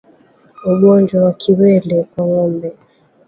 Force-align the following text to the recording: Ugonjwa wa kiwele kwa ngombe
Ugonjwa 0.71 1.17
wa 1.25 1.31
kiwele 1.41 1.97
kwa 2.11 2.23
ngombe 2.29 2.69